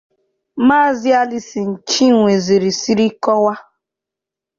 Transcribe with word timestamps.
Maazị 0.67 1.09
Alison 1.21 1.69
Chinweze 1.89 2.55
siri 2.79 3.07
kọwaa 3.23 3.59